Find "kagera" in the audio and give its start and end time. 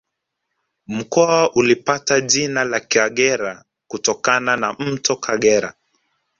2.79-3.63, 5.15-5.73